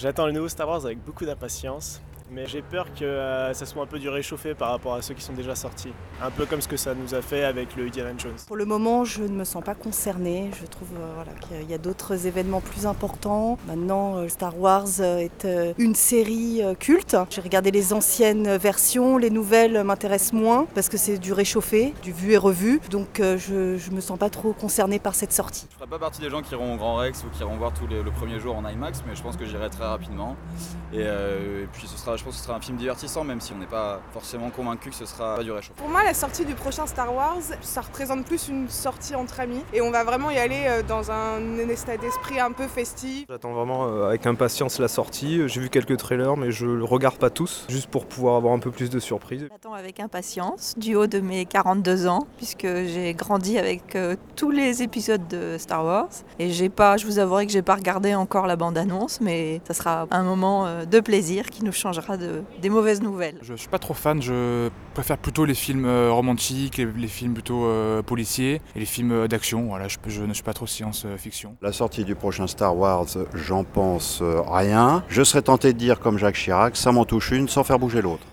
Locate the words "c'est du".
20.96-21.32